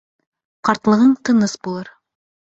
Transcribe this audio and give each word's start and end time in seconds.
Ҡартлығың 0.69 1.11
тыныс 1.29 1.53
булыр. 1.67 1.91